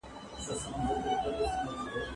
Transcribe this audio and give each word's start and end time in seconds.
زه 0.45 0.53
مخکي 0.83 1.13
درس 1.25 1.53
لوستی 1.65 1.97
و؟! 2.03 2.07